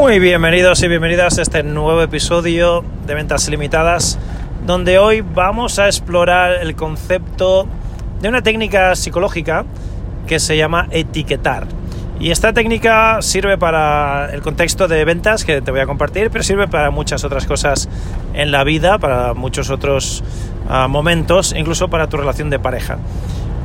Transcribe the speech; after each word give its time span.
Muy 0.00 0.18
bienvenidos 0.18 0.82
y 0.82 0.88
bienvenidas 0.88 1.38
a 1.38 1.42
este 1.42 1.62
nuevo 1.62 2.00
episodio 2.00 2.82
de 3.06 3.14
Ventas 3.14 3.50
Limitadas, 3.50 4.18
donde 4.64 4.98
hoy 4.98 5.20
vamos 5.20 5.78
a 5.78 5.88
explorar 5.88 6.52
el 6.62 6.74
concepto 6.74 7.68
de 8.22 8.30
una 8.30 8.40
técnica 8.40 8.96
psicológica 8.96 9.66
que 10.26 10.40
se 10.40 10.56
llama 10.56 10.88
etiquetar. 10.90 11.66
Y 12.18 12.30
esta 12.30 12.54
técnica 12.54 13.18
sirve 13.20 13.58
para 13.58 14.30
el 14.32 14.40
contexto 14.40 14.88
de 14.88 15.04
ventas 15.04 15.44
que 15.44 15.60
te 15.60 15.70
voy 15.70 15.80
a 15.80 15.86
compartir, 15.86 16.30
pero 16.30 16.42
sirve 16.42 16.66
para 16.66 16.90
muchas 16.90 17.22
otras 17.22 17.44
cosas 17.44 17.86
en 18.32 18.50
la 18.52 18.64
vida, 18.64 18.98
para 18.98 19.34
muchos 19.34 19.68
otros 19.68 20.24
uh, 20.66 20.88
momentos, 20.88 21.54
incluso 21.54 21.88
para 21.88 22.08
tu 22.08 22.16
relación 22.16 22.48
de 22.48 22.58
pareja. 22.58 22.96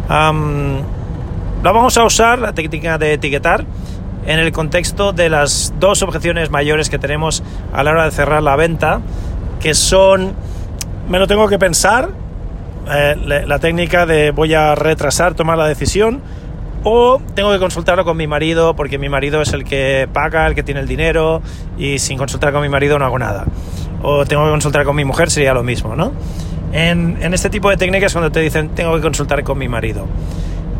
La 0.10 1.72
vamos 1.72 1.98
a 1.98 2.04
usar, 2.04 2.40
la 2.40 2.54
técnica 2.54 2.98
de 2.98 3.14
etiquetar, 3.14 3.66
en 4.26 4.40
el 4.40 4.52
contexto 4.52 5.14
de 5.14 5.30
las 5.30 5.74
dos 5.80 6.02
objeciones 6.02 6.50
mayores 6.50 6.90
que 6.90 7.00
tenemos 7.00 7.44
a 7.74 7.84
la 7.84 7.92
hora 7.92 8.06
de 8.06 8.12
cerrar 8.12 8.44
la 8.44 8.56
venta, 8.56 9.02
que 9.60 9.74
son, 9.74 10.34
me 11.10 11.20
lo 11.20 11.28
tengo 11.28 11.48
que 11.48 11.60
pensar, 11.60 12.10
eh, 12.92 13.16
la 13.46 13.60
técnica 13.60 14.06
de 14.06 14.32
voy 14.32 14.54
a 14.54 14.76
retrasar 14.76 15.34
tomar 15.34 15.58
la 15.58 15.68
decisión, 15.68 16.22
o 16.84 17.20
tengo 17.34 17.52
que 17.52 17.58
consultarlo 17.58 18.06
con 18.06 18.16
mi 18.16 18.28
marido 18.28 18.76
porque 18.76 19.00
mi 19.00 19.10
marido 19.10 19.42
es 19.42 19.54
el 19.54 19.64
que 19.64 20.08
paga, 20.12 20.46
el 20.46 20.54
que 20.54 20.62
tiene 20.62 20.82
el 20.82 20.88
dinero, 20.88 21.42
y 21.78 22.00
sin 22.00 22.18
consultar 22.18 22.54
con 22.54 22.62
mi 22.62 22.70
marido 22.70 23.00
no 23.00 23.06
hago 23.06 23.18
nada. 23.18 23.46
O 24.04 24.26
tengo 24.26 24.46
que 24.46 24.52
consultar 24.52 24.86
con 24.86 24.96
mi 24.96 25.04
mujer, 25.04 25.32
sería 25.32 25.54
lo 25.54 25.64
mismo, 25.64 25.96
¿no? 25.96 26.12
En, 26.74 27.18
en 27.22 27.34
este 27.34 27.50
tipo 27.50 27.70
de 27.70 27.78
técnicas 27.78 28.12
cuando 28.12 28.32
te 28.32 28.40
dicen 28.40 28.70
tengo 28.70 28.96
que 28.96 29.02
consultar 29.02 29.44
con 29.44 29.58
mi 29.58 29.68
marido. 29.68 30.06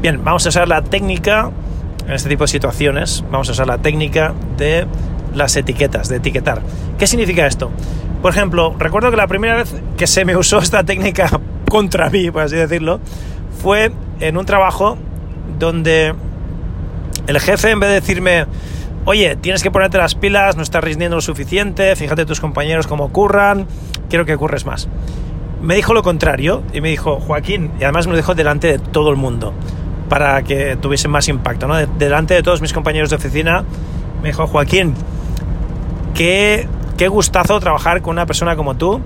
Bien, 0.02 0.24
vamos 0.24 0.46
a 0.46 0.50
usar 0.50 0.68
la 0.68 0.84
técnica 0.84 1.50
en 2.08 2.14
este 2.14 2.30
tipo 2.30 2.44
de 2.44 2.48
situaciones 2.48 3.24
vamos 3.32 3.50
a 3.50 3.54
usar 3.54 3.68
la 3.68 3.80
técnica 3.80 4.34
de 4.58 4.86
las 5.34 5.56
etiquetas, 5.56 6.10
de 6.10 6.18
etiquetar. 6.18 6.62
¿Qué 6.98 7.08
significa 7.08 7.46
esto? 7.46 7.72
Por 8.22 8.32
ejemplo, 8.32 8.76
recuerdo 8.78 9.12
que 9.12 9.18
la 9.18 9.28
primera 9.28 9.56
vez 9.56 9.74
que 9.98 10.08
se 10.08 10.26
me 10.26 10.38
usó 10.38 10.60
esta 10.60 10.84
técnica 10.84 11.30
contra 11.70 12.10
mí, 12.10 12.32
por 12.32 12.44
así 12.44 12.56
decirlo, 12.56 13.00
fue 13.62 13.92
en 14.20 14.38
un 14.38 14.46
trabajo 14.46 14.98
donde 15.60 16.16
el 17.28 17.40
jefe 17.40 17.72
en 17.72 17.80
vez 17.80 17.90
de 17.90 17.96
decirme, 17.96 18.46
oye, 19.06 19.36
tienes 19.36 19.64
que 19.64 19.72
ponerte 19.72 19.98
las 19.98 20.16
pilas, 20.16 20.56
no 20.56 20.64
estás 20.64 20.84
rindiendo 20.84 21.18
lo 21.18 21.22
suficiente, 21.22 21.96
fíjate 21.96 22.26
tus 22.26 22.40
compañeros 22.40 22.88
cómo 22.88 23.12
curran, 23.12 23.68
quiero 24.10 24.26
que 24.26 24.38
curres 24.38 24.66
más. 24.66 24.88
Me 25.62 25.76
dijo 25.76 25.94
lo 25.94 26.04
contrario 26.04 26.64
y 26.74 26.82
me 26.82 26.90
dijo, 26.90 27.20
Joaquín, 27.20 27.72
y 27.80 27.84
además 27.84 28.06
me 28.06 28.12
lo 28.12 28.18
dijo 28.18 28.36
delante 28.36 28.68
de 28.68 28.80
todo 28.80 29.10
el 29.10 29.16
mundo 29.16 29.54
para 30.10 30.44
que 30.44 30.76
tuviesen 30.76 31.12
más 31.12 31.28
impacto. 31.28 31.68
delante 31.98 32.34
de 32.34 32.44
todos 32.44 32.62
mis 32.62 32.74
compañeros 32.74 33.10
de 33.10 33.16
oficina 33.16 33.64
me 34.22 34.30
dijo, 34.30 34.48
Joaquín, 34.48 34.94
qué, 36.14 36.68
qué 36.98 37.08
gustazo 37.08 37.60
trabajar 37.60 38.02
con 38.02 38.12
una 38.14 38.26
persona 38.26 38.56
como 38.56 38.76
tú, 38.76 39.02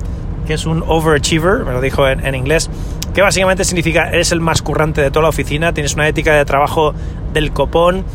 que 0.48 0.54
es 0.54 0.66
un 0.66 0.84
overachiever, 0.86 1.66
me 1.66 1.74
lo 1.74 1.82
dijo 1.82 2.08
en, 2.08 2.26
en 2.26 2.36
inglés, 2.36 2.70
que 3.14 3.22
básicamente 3.22 3.66
significa 3.66 4.10
eres 4.10 4.32
el 4.32 4.42
más 4.42 4.62
currante 4.62 5.02
de 5.02 5.12
toda 5.12 5.24
la 5.24 5.30
oficina, 5.30 5.74
tienes 5.74 5.96
una 5.96 6.08
ética 6.08 6.34
de 6.34 6.46
trabajo 6.46 6.94
del 7.34 7.52
copón, 7.52 8.06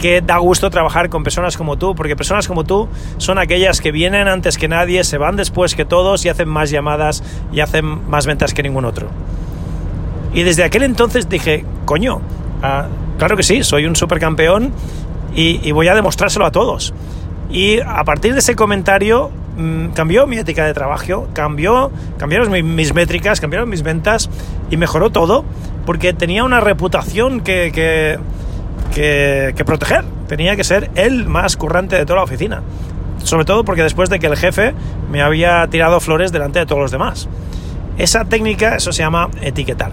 que 0.00 0.22
da 0.22 0.38
gusto 0.38 0.70
trabajar 0.70 1.10
con 1.10 1.22
personas 1.22 1.56
como 1.56 1.76
tú, 1.76 1.94
porque 1.94 2.16
personas 2.16 2.48
como 2.48 2.64
tú 2.64 2.88
son 3.18 3.38
aquellas 3.38 3.80
que 3.80 3.92
vienen 3.92 4.28
antes 4.28 4.56
que 4.56 4.66
nadie, 4.66 5.04
se 5.04 5.18
van 5.18 5.36
después 5.36 5.74
que 5.74 5.84
todos 5.84 6.24
y 6.24 6.30
hacen 6.30 6.48
más 6.48 6.70
llamadas 6.70 7.22
y 7.52 7.60
hacen 7.60 8.08
más 8.08 8.26
ventas 8.26 8.54
que 8.54 8.62
ningún 8.62 8.86
otro. 8.86 9.08
Y 10.32 10.42
desde 10.42 10.64
aquel 10.64 10.84
entonces 10.84 11.28
dije, 11.28 11.64
coño, 11.90 12.20
ah, 12.62 12.86
claro 13.18 13.36
que 13.36 13.42
sí, 13.42 13.64
soy 13.64 13.84
un 13.84 13.96
supercampeón 13.96 14.72
y, 15.34 15.58
y 15.68 15.72
voy 15.72 15.88
a 15.88 15.94
demostrárselo 15.96 16.46
a 16.46 16.52
todos. 16.52 16.94
Y 17.50 17.80
a 17.80 18.04
partir 18.04 18.32
de 18.32 18.38
ese 18.38 18.54
comentario 18.54 19.32
mmm, 19.56 19.86
cambió 19.88 20.28
mi 20.28 20.38
ética 20.38 20.64
de 20.64 20.72
trabajo, 20.72 21.26
cambió, 21.32 21.90
cambiaron 22.16 22.52
mis, 22.76 22.94
métricas, 22.94 23.40
cambiaron 23.40 23.68
mis 23.68 23.82
ventas 23.82 24.30
y 24.70 24.76
mejoró 24.76 25.10
todo 25.10 25.44
porque 25.84 26.12
tenía 26.12 26.44
una 26.44 26.60
reputación 26.60 27.40
que, 27.40 27.72
que, 27.74 28.20
que, 28.94 29.64
proteger. 29.64 30.04
Tenía 30.28 30.54
que 30.54 30.62
ser 30.62 30.92
el 30.94 31.26
más 31.26 31.56
currante 31.56 31.96
de 31.96 32.06
toda 32.06 32.18
la 32.18 32.22
oficina. 32.22 32.62
Sobre 33.24 33.44
todo 33.44 33.64
porque 33.64 33.82
después 33.82 34.10
de 34.10 34.20
que 34.20 34.28
el 34.28 34.36
jefe 34.36 34.74
me 35.10 35.22
había 35.22 35.66
tirado 35.66 35.98
flores 35.98 36.30
delante 36.30 36.60
de 36.60 36.66
todos 36.66 36.82
los 36.82 36.92
demás. 36.92 37.28
Esa 37.98 38.26
técnica, 38.26 38.76
eso 38.76 38.92
se 38.92 39.02
llama 39.02 39.28
etiquetar. 39.42 39.90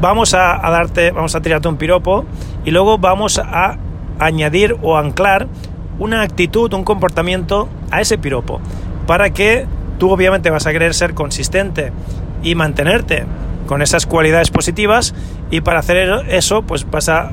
Vamos 0.00 0.34
a, 0.34 0.58
darte, 0.70 1.10
vamos 1.10 1.34
a 1.34 1.40
tirarte 1.40 1.68
un 1.68 1.76
piropo 1.76 2.24
y 2.64 2.70
luego 2.70 2.98
vamos 2.98 3.38
a 3.38 3.78
añadir 4.18 4.76
o 4.82 4.96
anclar 4.98 5.48
una 5.98 6.22
actitud, 6.22 6.72
un 6.74 6.84
comportamiento 6.84 7.68
a 7.90 8.00
ese 8.00 8.18
piropo 8.18 8.60
para 9.06 9.30
que 9.30 9.66
tú 9.98 10.10
obviamente 10.10 10.50
vas 10.50 10.66
a 10.66 10.72
querer 10.72 10.92
ser 10.94 11.14
consistente 11.14 11.92
y 12.42 12.54
mantenerte 12.54 13.24
con 13.66 13.82
esas 13.82 14.06
cualidades 14.06 14.50
positivas 14.50 15.14
y 15.50 15.60
para 15.60 15.78
hacer 15.78 16.26
eso 16.28 16.62
pues 16.62 16.88
vas 16.90 17.08
a, 17.08 17.32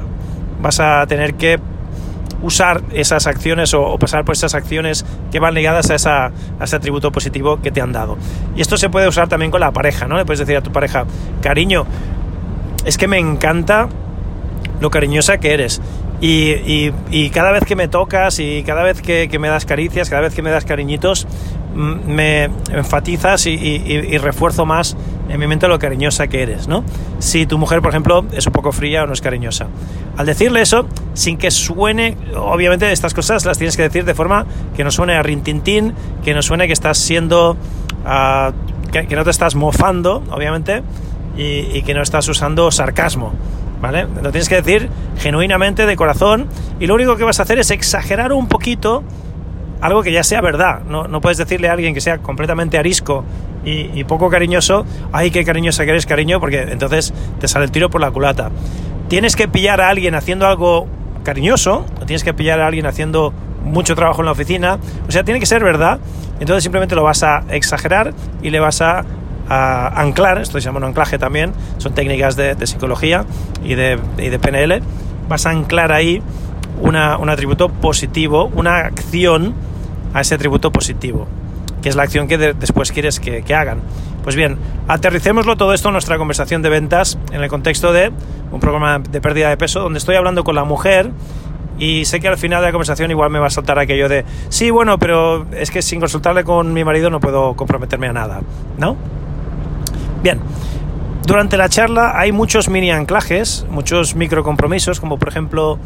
vas 0.62 0.80
a 0.80 1.06
tener 1.08 1.36
que 1.36 1.60
usar 2.42 2.82
esas 2.92 3.26
acciones 3.28 3.74
o, 3.74 3.82
o, 3.82 3.98
pasar 3.98 4.26
por 4.26 4.36
esas 4.36 4.54
acciones 4.54 5.06
que 5.32 5.40
van 5.40 5.54
ligadas 5.54 5.90
a, 5.90 5.96
esa, 5.96 6.26
a, 6.26 6.64
ese 6.64 6.76
atributo 6.76 7.12
positivo 7.12 7.62
que 7.62 7.72
te 7.72 7.80
han 7.80 7.94
dado. 7.94 8.18
Y 8.56 8.62
esto 8.62 8.76
se 8.76 8.90
puede 8.90 9.08
usar 9.08 9.30
también 9.30 9.50
con 9.50 9.62
la 9.62 9.72
pareja, 9.72 10.08
¿no? 10.08 10.18
Le 10.18 10.26
puedes 10.26 10.40
decir 10.40 10.58
a 10.58 10.62
tu 10.62 10.72
pareja, 10.72 11.06
cariño, 11.42 11.86
es 12.86 12.98
que 12.98 13.08
me 13.08 13.18
encanta 13.18 13.90
lo 14.80 14.90
cariñosa 14.90 15.38
que 15.38 15.54
eres. 15.54 15.82
Y, 16.22 16.92
y, 17.12 17.30
cada 17.32 17.52
vez 17.52 17.66
que 17.66 17.76
me 17.76 17.90
tocas 17.90 18.40
y 18.40 18.64
cada 18.64 18.82
vez 18.82 19.02
que, 19.02 19.28
que, 19.28 19.40
me 19.40 19.50
das 19.50 19.66
caricias, 19.66 20.10
cada 20.10 20.22
vez 20.22 20.34
que 20.34 20.42
me 20.42 20.52
das 20.52 20.64
cariñitos, 20.64 21.28
me 21.76 22.46
enfatizas 22.72 23.46
y, 23.46 23.52
y, 23.52 24.18
refuerzo 24.20 24.66
más 24.66 24.96
en 25.28 25.38
mi 25.38 25.48
mente 25.48 25.68
lo 25.68 25.80
cariñosa 25.80 26.28
que 26.28 26.44
eres, 26.44 26.70
¿no? 26.70 26.86
Si 27.20 27.46
tu 27.46 27.58
mujer, 27.58 27.82
por 27.82 27.90
ejemplo, 27.90 28.26
es 28.32 28.48
un 28.48 28.54
poco 28.54 28.72
fría 28.72 29.04
o 29.04 29.08
no 29.08 29.12
es 29.12 29.22
cariñosa. 29.22 29.68
Al 30.16 30.26
decirle 30.26 30.62
eso, 30.62 30.88
sin 31.14 31.38
que 31.38 31.52
suene, 31.52 32.16
obviamente 32.38 32.90
estas 32.92 33.14
cosas 33.14 33.44
las 33.46 33.58
tienes 33.58 33.76
que 33.76 33.84
decir 33.84 34.06
de 34.06 34.14
forma 34.14 34.46
que 34.78 34.86
no 34.86 34.92
suene 34.92 35.16
a 35.16 35.24
rintintín, 35.24 35.94
que 36.24 36.34
no 36.34 36.42
suene 36.42 36.68
que 36.68 36.74
estás 36.74 37.00
siendo, 37.00 37.58
uh, 38.06 38.92
que, 38.92 39.08
que, 39.08 39.16
no 39.16 39.24
te 39.26 39.32
estás 39.32 39.56
mofando, 39.56 40.24
obviamente, 40.32 40.84
y, 41.36 41.82
que 41.84 41.94
no 41.94 42.02
estás 42.02 42.28
usando 42.28 42.72
sarcasmo. 42.72 43.34
¿Vale? 43.82 44.08
Lo 44.22 44.32
tienes 44.32 44.48
que 44.48 44.62
decir 44.62 44.90
genuinamente, 45.18 45.86
de 45.86 45.98
corazón, 45.98 46.48
y 46.80 46.88
lo 46.88 46.96
único 46.96 47.18
que 47.18 47.26
vas 47.26 47.42
a 47.42 47.44
hacer 47.44 47.60
es 47.60 47.70
exagerar 47.70 48.32
un 48.32 48.48
poquito 48.48 49.04
algo 49.82 50.04
que 50.04 50.14
ya 50.14 50.24
sea 50.24 50.40
verdad. 50.40 50.84
No, 50.88 51.10
no 51.10 51.20
puedes 51.20 51.38
decirle 51.38 51.68
a 51.68 51.74
alguien 51.74 51.94
que 51.94 52.00
sea 52.00 52.20
completamente 52.20 52.78
arisco 52.78 53.26
y, 53.66 53.90
y, 53.94 54.06
poco 54.06 54.30
cariñoso, 54.30 54.86
ay, 55.12 55.32
qué 55.32 55.44
cariñosa 55.44 55.84
que 55.84 55.92
eres, 55.92 56.06
cariño, 56.06 56.40
porque 56.40 56.62
entonces 56.62 57.14
te 57.42 57.50
sale 57.50 57.66
el 57.66 57.72
tiro 57.72 57.90
por 57.90 58.00
la 58.00 58.10
culata. 58.12 58.52
Tienes 59.10 59.36
que 59.36 59.50
pillar 59.50 59.82
a 59.82 59.90
alguien 59.90 60.16
haciendo 60.16 60.48
algo 60.48 60.88
cariñoso, 61.24 61.86
tienes 62.06 62.24
que 62.24 62.34
pillar 62.34 62.62
a 62.62 62.68
alguien 62.68 62.86
haciendo 62.86 63.34
mucho 63.64 63.96
trabajo 63.96 64.22
en 64.22 64.26
la 64.26 64.32
oficina, 64.32 64.78
o 65.08 65.12
sea, 65.12 65.24
tiene 65.24 65.40
que 65.40 65.46
ser 65.46 65.64
verdad, 65.64 66.00
entonces 66.40 66.64
simplemente 66.64 66.96
lo 66.96 67.04
vas 67.04 67.24
a 67.24 67.44
exagerar 67.50 68.14
y 68.42 68.50
le 68.50 68.60
vas 68.60 68.82
a 68.82 69.06
a 69.50 70.02
anclar, 70.02 70.40
esto 70.40 70.60
se 70.60 70.66
llama 70.66 70.80
un 70.80 70.86
anclaje 70.86 71.18
también, 71.18 71.54
son 71.78 71.94
técnicas 71.94 72.36
de, 72.36 72.56
de 72.56 72.68
psicología 72.68 73.26
y 73.64 73.76
de, 73.76 74.00
y 74.18 74.30
de, 74.30 74.40
PNL, 74.40 74.82
vas 75.28 75.46
a 75.46 75.52
anclar 75.52 75.92
ahí 75.92 76.22
una, 76.82 77.18
un 77.18 77.30
atributo 77.30 77.70
positivo, 77.70 78.52
una 78.56 78.78
acción 78.78 79.54
a 80.14 80.22
ese 80.22 80.36
atributo 80.36 80.72
positivo, 80.72 81.28
que 81.82 81.90
es 81.90 81.96
la 81.96 82.04
acción 82.04 82.28
que 82.28 82.38
de, 82.38 82.54
después 82.54 82.92
quieres 82.92 83.20
que, 83.20 83.44
que, 83.44 83.56
hagan. 83.56 83.80
Pues 84.24 84.36
bien, 84.36 84.58
aterricémoslo 84.88 85.58
todo 85.58 85.74
esto 85.74 85.90
en 85.90 85.94
nuestra 85.94 86.18
conversación 86.18 86.62
de 86.62 86.70
ventas 86.70 87.18
en 87.32 87.44
el 87.44 87.50
contexto 87.50 87.92
de 87.92 88.12
un 88.52 88.60
programa 88.60 89.00
de 89.00 89.20
pérdida 89.20 89.50
de 89.50 89.58
peso 89.58 89.82
donde 89.82 90.00
estoy 90.00 90.16
hablando 90.16 90.44
con 90.44 90.56
la 90.56 90.64
mujer 90.64 91.12
y 91.80 92.06
sé 92.06 92.20
que 92.20 92.28
al 92.28 92.38
final 92.38 92.62
de 92.62 92.68
la 92.68 92.72
conversación 92.72 93.12
igual 93.12 93.30
me 93.30 93.40
va 93.40 93.48
a 93.48 93.50
saltar 93.50 93.80
aquello 93.80 94.08
de 94.08 94.26
sí, 94.50 94.70
bueno, 94.70 94.98
pero 95.00 95.46
es 95.52 95.72
que 95.72 95.82
sin 95.82 96.00
consultarle 96.00 96.44
con 96.44 96.72
mi 96.72 96.84
marido 96.84 97.10
no 97.10 97.20
puedo 97.20 97.56
comprometerme 97.56 98.08
a 98.08 98.14
nada, 98.14 98.42
¿no? 98.78 98.96
Bien, 100.24 100.40
durante 101.28 101.58
la 101.58 101.68
charla 101.68 102.18
hay 102.18 102.32
muchos 102.32 102.70
mini 102.70 102.92
anclajes, 102.92 103.66
muchos 103.70 104.16
micro 104.16 104.42
compromisos, 104.42 105.02
como 105.02 105.20
por 105.20 105.28
ejemplo, 105.28 105.78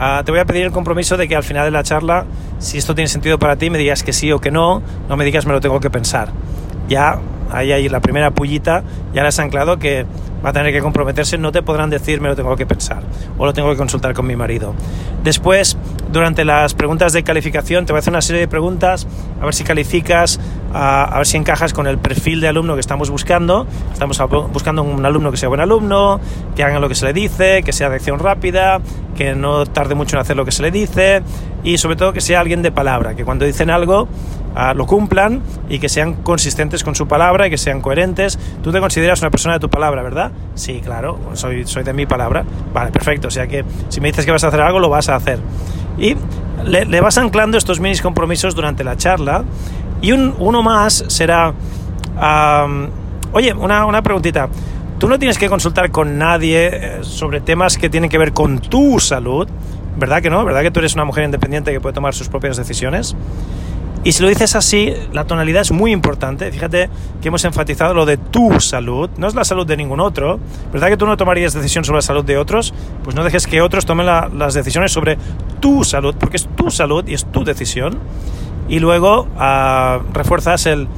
ah, 0.00 0.22
te 0.24 0.32
voy 0.32 0.40
a 0.40 0.44
pedir 0.46 0.64
el 0.64 0.72
compromiso 0.72 1.16
de 1.16 1.28
que 1.28 1.36
al 1.36 1.44
final 1.44 1.64
de 1.64 1.70
la 1.70 1.84
charla, 1.84 2.26
si 2.58 2.76
esto 2.76 2.96
tiene 2.96 3.06
sentido 3.06 3.38
para 3.38 3.54
ti, 3.54 3.70
me 3.70 3.78
digas 3.78 4.02
que 4.02 4.12
sí 4.12 4.32
o 4.32 4.40
que 4.40 4.50
no, 4.50 4.82
no 5.08 5.16
me 5.16 5.24
digas 5.24 5.46
me 5.46 5.52
lo 5.52 5.60
tengo 5.60 5.78
que 5.78 5.90
pensar. 5.90 6.30
Ya 6.88 7.20
ahí 7.52 7.70
hay 7.70 7.88
la 7.88 8.00
primera 8.00 8.32
pullita, 8.32 8.82
ya 9.14 9.22
le 9.22 9.28
has 9.28 9.38
anclado 9.38 9.78
que 9.78 10.06
va 10.44 10.50
a 10.50 10.52
tener 10.52 10.72
que 10.72 10.80
comprometerse, 10.80 11.38
no 11.38 11.52
te 11.52 11.62
podrán 11.62 11.88
decir 11.88 12.20
me 12.20 12.28
lo 12.28 12.34
tengo 12.34 12.56
que 12.56 12.66
pensar 12.66 13.04
o 13.38 13.46
lo 13.46 13.52
tengo 13.52 13.70
que 13.70 13.76
consultar 13.76 14.12
con 14.12 14.26
mi 14.26 14.34
marido. 14.34 14.74
Después, 15.22 15.76
durante 16.12 16.44
las 16.44 16.74
preguntas 16.74 17.12
de 17.12 17.22
calificación, 17.22 17.86
te 17.86 17.92
voy 17.92 17.98
a 17.98 18.00
hacer 18.00 18.12
una 18.12 18.22
serie 18.22 18.40
de 18.40 18.48
preguntas 18.48 19.06
a 19.40 19.44
ver 19.44 19.54
si 19.54 19.64
calificas, 19.64 20.40
a, 20.72 21.14
ver 21.16 21.26
si 21.26 21.36
encajas 21.36 21.72
con 21.72 21.86
el 21.86 21.98
perfil 21.98 22.40
de 22.40 22.48
alumno 22.48 22.74
que 22.74 22.80
estamos 22.80 23.10
buscando. 23.10 23.66
Estamos 23.92 24.20
buscando 24.52 24.82
un 24.82 25.04
alumno 25.04 25.30
que 25.30 25.36
sea 25.36 25.48
buen 25.48 25.60
alumno, 25.60 26.20
que 26.56 26.64
haga 26.64 26.78
lo 26.78 26.88
que 26.88 26.94
se 26.94 27.06
le 27.06 27.12
dice, 27.12 27.62
que 27.62 27.72
sea 27.72 27.88
de 27.88 27.96
acción 27.96 28.18
rápida, 28.18 28.80
que 29.16 29.34
no 29.34 29.66
tarde 29.66 29.94
mucho 29.94 30.16
en 30.16 30.20
hacer 30.20 30.36
lo 30.36 30.44
que 30.44 30.52
se 30.52 30.62
le 30.62 30.70
dice 30.70 31.22
y 31.64 31.78
sobre 31.78 31.96
todo 31.96 32.12
que 32.12 32.20
sea 32.20 32.40
alguien 32.40 32.62
de 32.62 32.70
palabra, 32.70 33.14
que 33.14 33.24
cuando 33.24 33.44
dicen 33.44 33.70
algo 33.70 34.08
lo 34.74 34.86
cumplan 34.86 35.42
y 35.68 35.78
que 35.78 35.88
sean 35.88 36.14
consistentes 36.14 36.82
con 36.82 36.94
su 36.94 37.06
palabra 37.06 37.46
y 37.46 37.50
que 37.50 37.58
sean 37.58 37.80
coherentes. 37.80 38.38
Tú 38.62 38.72
te 38.72 38.80
consideras 38.80 39.20
una 39.20 39.30
persona 39.30 39.54
de 39.54 39.60
tu 39.60 39.70
palabra, 39.70 40.02
¿verdad? 40.02 40.32
Sí, 40.54 40.80
claro, 40.84 41.18
soy, 41.34 41.64
soy 41.64 41.84
de 41.84 41.92
mi 41.92 42.06
palabra. 42.06 42.44
Vale, 42.72 42.90
perfecto. 42.90 43.28
O 43.28 43.30
sea 43.30 43.46
que 43.46 43.64
si 43.88 44.00
me 44.00 44.08
dices 44.08 44.24
que 44.24 44.32
vas 44.32 44.42
a 44.42 44.48
hacer 44.48 44.60
algo, 44.60 44.80
lo 44.80 44.88
vas 44.88 45.08
a 45.08 45.16
hacer. 45.16 45.38
Y 45.98 46.16
le, 46.64 47.00
vas 47.00 47.18
anclando 47.18 47.58
estos 47.58 47.80
minis 47.80 48.02
compromisos 48.02 48.54
durante 48.54 48.84
la 48.84 48.96
charla. 48.96 49.44
Y 50.00 50.12
un, 50.12 50.34
uno 50.38 50.62
más 50.62 51.04
será, 51.08 51.52
oye, 53.32 53.52
una, 53.52 53.84
una 53.86 54.02
preguntita. 54.02 54.48
Tú 54.98 55.08
no 55.08 55.18
tienes 55.18 55.38
que 55.38 55.48
consultar 55.48 55.90
con 55.90 56.18
nadie 56.18 56.70
eh, 56.72 56.98
sobre 57.02 57.40
temas 57.40 57.78
que 57.78 57.88
tienen 57.88 58.10
que 58.10 58.18
ver 58.18 58.32
con 58.32 58.58
tu 58.58 58.98
salud, 58.98 59.46
¿verdad 59.96 60.20
que 60.20 60.28
no? 60.28 60.44
¿Verdad 60.44 60.62
que 60.62 60.72
tú 60.72 60.80
eres 60.80 60.94
una 60.94 61.04
mujer 61.04 61.24
independiente 61.24 61.70
que 61.72 61.80
puede 61.80 61.92
tomar 61.92 62.14
sus 62.14 62.28
propias 62.28 62.56
decisiones? 62.56 63.14
Y 64.04 64.12
si 64.12 64.22
lo 64.22 64.28
dices 64.28 64.54
así, 64.54 64.94
la 65.12 65.24
tonalidad 65.24 65.62
es 65.62 65.72
muy 65.72 65.92
importante. 65.92 66.50
Fíjate 66.52 66.88
que 67.20 67.28
hemos 67.28 67.44
enfatizado 67.44 67.94
lo 67.94 68.06
de 68.06 68.16
tu 68.16 68.60
salud, 68.60 69.10
no 69.18 69.26
es 69.26 69.34
la 69.34 69.44
salud 69.44 69.66
de 69.66 69.76
ningún 69.76 70.00
otro. 70.00 70.38
¿Verdad 70.72 70.88
que 70.88 70.96
tú 70.96 71.06
no 71.06 71.16
tomarías 71.16 71.52
decisión 71.52 71.84
sobre 71.84 71.98
la 71.98 72.02
salud 72.02 72.24
de 72.24 72.38
otros? 72.38 72.72
Pues 73.02 73.16
no 73.16 73.24
dejes 73.24 73.46
que 73.46 73.60
otros 73.60 73.86
tomen 73.86 74.06
las 74.06 74.54
decisiones 74.54 74.92
sobre 74.92 75.18
tu 75.60 75.82
salud, 75.84 76.14
porque 76.18 76.36
es 76.36 76.48
tu 76.54 76.70
salud 76.70 77.06
y 77.08 77.14
es 77.14 77.24
tu 77.26 77.44
decisión. 77.44 77.98
Y 78.68 78.78
luego 78.78 79.28
uh, 79.36 80.02
refuerzas 80.12 80.66
el... 80.66 80.88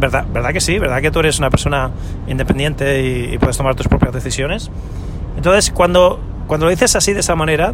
¿Verdad, 0.00 0.26
¿Verdad 0.32 0.52
que 0.52 0.60
sí? 0.60 0.80
¿Verdad 0.80 1.00
que 1.00 1.12
tú 1.12 1.20
eres 1.20 1.38
una 1.38 1.48
persona 1.48 1.92
independiente 2.26 3.02
y, 3.02 3.34
y 3.34 3.38
puedes 3.38 3.56
tomar 3.56 3.76
tus 3.76 3.86
propias 3.86 4.12
decisiones? 4.12 4.68
Entonces, 5.36 5.70
cuando 5.70 6.18
cuando 6.46 6.66
lo 6.66 6.70
dices 6.70 6.96
así 6.96 7.14
de 7.14 7.20
esa 7.20 7.34
manera, 7.34 7.72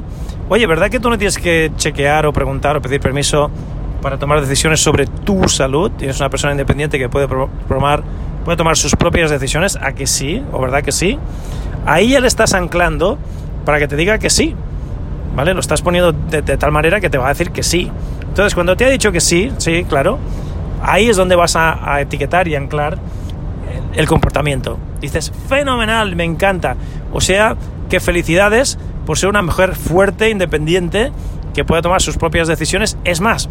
oye, 0.49 0.67
¿verdad 0.67 0.89
que 0.91 1.01
tú 1.01 1.11
no 1.11 1.19
tienes 1.19 1.39
que 1.39 1.73
chequear 1.77 2.27
o 2.27 2.33
preguntar 2.33 2.77
o 2.77 2.83
pedir 2.83 3.01
permiso 3.01 3.51
para 4.01 4.19
tomar 4.19 4.41
decisiones 4.41 4.81
sobre 4.81 5.07
tu 5.07 5.49
salud. 5.49 5.91
Tienes 5.93 6.19
una 6.21 6.31
persona 6.31 6.53
independiente 6.53 6.99
que 6.99 7.09
puede, 7.09 7.29
puede 7.29 8.57
tomar 8.57 8.77
sus 8.77 8.95
propias 8.97 9.31
decisiones. 9.31 9.77
¿A 9.81 9.93
que 9.93 10.07
sí? 10.07 10.43
¿O 10.53 10.61
verdad 10.61 10.83
que 10.83 10.93
sí? 10.93 11.19
Ahí 11.87 12.11
ya 12.11 12.21
le 12.21 12.29
estás 12.29 12.55
anclando 12.55 13.19
para 13.65 13.79
que 13.79 13.89
te 13.89 13.97
diga 13.97 14.19
que 14.19 14.31
sí. 14.31 14.55
¿Vale? 15.35 15.55
Lo 15.55 15.61
estás 15.61 15.83
poniendo 15.83 16.13
de, 16.13 16.43
tal 16.43 16.73
manera 16.73 17.01
que 17.01 17.11
te 17.11 17.19
va 17.19 17.27
a 17.27 17.29
decir 17.29 17.51
que 17.51 17.63
sí. 17.63 17.91
Entonces, 18.23 18.55
cuando 18.55 18.77
te 18.77 18.85
ha 18.85 18.89
dicho 18.89 19.13
que 19.13 19.21
sí, 19.21 19.53
sí, 19.59 19.85
claro, 19.85 20.19
ahí 20.83 21.09
es 21.09 21.17
donde 21.17 21.37
vas 21.37 21.57
a, 21.57 22.01
etiquetar 22.01 22.49
y 22.49 22.57
anclar 22.57 22.99
el 23.95 24.07
comportamiento. 24.07 24.79
Dices, 25.01 25.33
fenomenal, 25.49 26.17
me 26.17 26.25
encanta. 26.25 26.77
O 27.13 27.21
sea, 27.21 27.57
que 27.89 28.01
felicidades 28.01 28.79
por 29.07 29.19
ser 29.19 29.29
una 29.29 29.43
mujer 29.43 29.75
fuerte, 29.75 30.29
independiente, 30.31 31.13
que 31.55 31.65
puede 31.65 31.83
tomar 31.83 32.03
sus 32.03 32.17
propias 32.17 32.49
decisiones. 32.49 32.99
Es 33.05 33.21
más, 33.21 33.49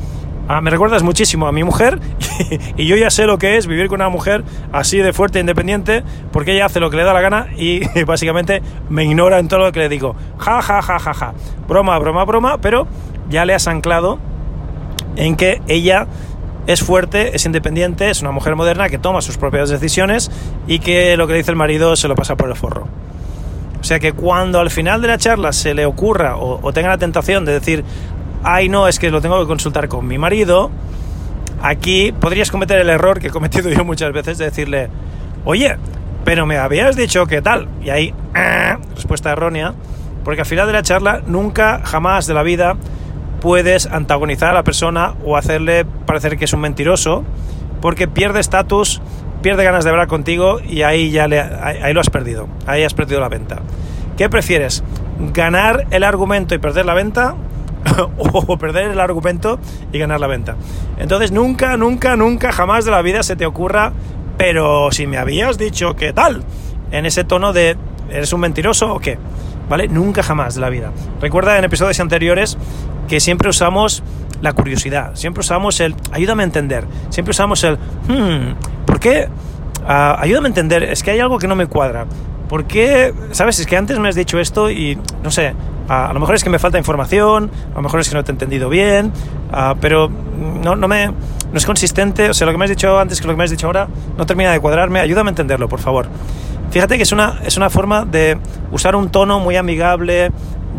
Ah, 0.49 0.61
me 0.61 0.69
recuerdas 0.69 1.03
muchísimo 1.03 1.45
a 1.47 1.51
mi 1.51 1.65
mujer 1.65 1.99
y 2.77 2.85
yo 2.85 2.95
ya 2.95 3.09
sé 3.09 3.25
lo 3.25 3.38
que 3.38 3.57
es 3.57 3.67
vivir 3.67 3.88
con 3.88 3.99
una 3.99 4.07
mujer 4.07 4.45
así 4.71 4.97
de 4.97 5.11
fuerte 5.11 5.39
e 5.39 5.41
independiente 5.41 6.03
porque 6.31 6.53
ella 6.53 6.67
hace 6.67 6.79
lo 6.79 6.89
que 6.89 6.95
le 6.95 7.03
da 7.03 7.13
la 7.13 7.19
gana 7.19 7.47
y 7.57 7.81
básicamente 8.05 8.61
me 8.89 9.03
ignora 9.03 9.39
en 9.39 9.49
todo 9.49 9.59
lo 9.59 9.71
que 9.73 9.79
le 9.79 9.89
digo. 9.89 10.15
Ja, 10.38 10.61
ja, 10.61 10.81
ja, 10.81 10.99
ja, 10.99 11.13
ja. 11.13 11.33
Broma, 11.67 11.99
broma, 11.99 12.23
broma, 12.23 12.57
pero 12.59 12.88
ya 13.29 13.44
le 13.44 13.53
has 13.53 13.67
anclado 13.67 14.19
en 15.17 15.35
que 15.35 15.61
ella 15.67 16.07
es 16.65 16.81
fuerte, 16.81 17.35
es 17.35 17.45
independiente, 17.45 18.09
es 18.09 18.21
una 18.21 18.31
mujer 18.31 18.55
moderna 18.55 18.88
que 18.88 18.97
toma 18.97 19.21
sus 19.21 19.38
propias 19.38 19.69
decisiones 19.69 20.31
y 20.65 20.79
que 20.79 21.17
lo 21.17 21.27
que 21.27 21.33
le 21.33 21.39
dice 21.39 21.51
el 21.51 21.57
marido 21.57 21.95
se 21.97 22.07
lo 22.07 22.15
pasa 22.15 22.38
por 22.38 22.49
el 22.49 22.55
forro. 22.55 22.88
O 23.81 23.83
sea 23.83 23.99
que 23.99 24.13
cuando 24.13 24.59
al 24.59 24.69
final 24.69 25.01
de 25.01 25.07
la 25.09 25.17
charla 25.17 25.53
se 25.53 25.73
le 25.73 25.85
ocurra 25.85 26.38
o, 26.38 26.59
o 26.61 26.73
tenga 26.73 26.89
la 26.89 26.97
tentación 26.97 27.45
de 27.45 27.53
decir, 27.53 27.83
ay 28.47 28.69
no, 28.69 28.88
es 28.88 28.97
que 28.97 29.11
lo 29.11 29.19
tengo 29.19 29.39
que 29.41 29.45
consultar 29.45 29.89
con 29.89 30.07
mi 30.07 30.17
marido, 30.17 30.71
aquí 31.61 32.13
podrías 32.13 32.49
cometer 32.49 32.79
el 32.79 32.89
error 32.89 33.19
que 33.19 33.27
he 33.27 33.29
cometido 33.29 33.69
yo 33.69 33.83
muchas 33.83 34.13
veces 34.13 34.38
de 34.38 34.45
decirle, 34.45 34.88
oye, 35.44 35.75
pero 36.23 36.45
me 36.45 36.57
habías 36.57 36.95
dicho 36.95 37.25
que 37.25 37.41
tal. 37.41 37.67
Y 37.81 37.89
ahí, 37.89 38.13
eh, 38.33 38.77
respuesta 38.95 39.33
errónea, 39.33 39.73
porque 40.23 40.41
al 40.41 40.47
final 40.47 40.65
de 40.65 40.73
la 40.73 40.81
charla 40.81 41.21
nunca, 41.27 41.81
jamás 41.83 42.25
de 42.25 42.33
la 42.33 42.44
vida 42.44 42.77
puedes 43.41 43.85
antagonizar 43.85 44.51
a 44.51 44.53
la 44.53 44.63
persona 44.63 45.15
o 45.25 45.35
hacerle 45.35 45.83
parecer 46.05 46.38
que 46.38 46.45
es 46.45 46.53
un 46.53 46.61
mentiroso, 46.61 47.25
porque 47.81 48.07
pierde 48.07 48.39
estatus, 48.39 49.01
pierde 49.41 49.65
ganas 49.65 49.83
de 49.83 49.89
hablar 49.89 50.07
contigo 50.07 50.61
y 50.65 50.83
ahí 50.83 51.11
ya 51.11 51.27
le, 51.27 51.41
ahí 51.41 51.94
lo 51.94 51.99
has 51.99 52.09
perdido, 52.09 52.47
ahí 52.65 52.83
has 52.83 52.94
perdido 52.94 53.19
la 53.19 53.27
venta. 53.27 53.59
¿Qué 54.15 54.29
prefieres? 54.29 54.85
¿Ganar 55.33 55.85
el 55.91 56.05
argumento 56.05 56.55
y 56.55 56.59
perder 56.59 56.85
la 56.85 56.94
venta? 56.94 57.35
o 58.18 58.57
perder 58.57 58.92
el 58.92 59.00
argumento 59.00 59.60
y 59.92 60.00
ganar 60.00 60.19
la 60.19 60.28
venta. 60.28 60.56
Entonces 60.98 61.31
nunca, 61.31 61.78
nunca, 61.78 62.16
nunca, 62.16 62.51
jamás 62.51 62.86
de 62.86 62.92
la 62.92 63.01
vida 63.01 63.24
se 63.24 63.36
te 63.36 63.45
ocurra, 63.45 63.94
pero 64.38 64.92
si 64.92 65.07
me 65.07 65.18
habías 65.18 65.57
dicho 65.57 65.95
que 65.95 66.13
tal, 66.13 66.44
en 66.92 67.06
ese 67.06 67.24
tono 67.24 67.54
de 67.54 67.75
¿eres 68.10 68.34
un 68.34 68.42
mentiroso 68.42 68.94
o 68.94 69.00
qué? 69.00 69.18
¿Vale? 69.69 69.88
Nunca 69.88 70.24
jamás 70.24 70.56
de 70.56 70.62
la 70.62 70.69
vida. 70.69 70.92
Recuerda 71.22 71.57
en 71.57 71.66
episodios 71.66 72.00
anteriores 72.00 72.57
que 73.07 73.19
siempre 73.19 73.50
usamos 73.50 74.04
la 74.42 74.54
curiosidad, 74.54 75.16
siempre 75.16 75.42
usamos 75.42 75.80
el 75.80 75.95
ayúdame 76.12 76.44
a 76.44 76.45
entender, 76.45 76.86
siempre 77.10 77.31
usamos 77.31 77.63
el 77.63 77.78
hmm, 77.78 78.86
¿por 78.86 79.00
qué? 79.00 79.28
Ah, 79.86 80.18
ayúdame 80.19 80.48
a 80.48 80.50
entender, 80.50 80.83
es 80.83 81.01
que 81.01 81.12
hay 81.12 81.19
algo 81.19 81.40
que 81.40 81.48
no 81.48 81.56
me 81.56 81.68
cuadra. 81.68 82.06
¿Por 82.50 82.66
qué? 82.66 83.13
¿Sabes? 83.31 83.60
Es 83.60 83.68
que 83.68 83.75
antes 83.75 84.00
me 84.00 84.07
has 84.07 84.16
dicho 84.16 84.40
esto 84.40 84.72
y 84.72 84.98
no 85.22 85.31
sé, 85.31 85.54
a, 85.88 86.12
lo 86.13 86.19
mejor 86.19 86.36
es 86.36 86.44
que 86.44 86.50
me 86.50 86.59
falta 86.59 86.78
información, 86.78 87.50
a 87.73 87.76
lo 87.76 87.81
mejor 87.81 88.00
es 88.00 88.09
que 88.09 88.16
no 88.16 88.23
te 88.23 88.31
he 88.31 88.33
entendido 88.33 88.69
bien, 88.69 89.11
ah, 89.52 89.76
pero 89.80 90.09
no, 90.09 90.76
no, 90.76 90.88
me, 90.88 91.07
no 91.07 91.57
es 91.57 91.66
consistente, 91.66 92.30
o 92.30 92.33
sea, 92.33 92.45
lo 92.45 92.52
que 92.52 92.57
me 92.57 92.66
has 92.66 92.69
dicho 92.69 93.00
antes 93.00 93.21
que 93.21 93.28
lo 93.28 93.33
que 93.33 93.38
me 93.38 93.44
has 93.44 93.52
dicho 93.52 93.68
ahora 93.68 93.88
no 94.18 94.26
termina 94.26 94.52
de 94.52 94.59
cuadrarme, 94.59 95.00
ayúdame 95.00 95.30
a 95.30 95.31
entenderlo, 95.31 95.69
por 95.69 95.80
favor. 95.80 96.07
Fíjate 96.71 96.97
que 96.97 97.04
es 97.04 97.11
una, 97.11 97.40
es 97.45 97.56
una 97.57 97.69
forma 97.69 98.06
de 98.06 98.38
usar 98.71 98.95
un 98.95 99.09
tono 99.09 99.40
muy 99.40 99.56
amigable, 99.56 100.31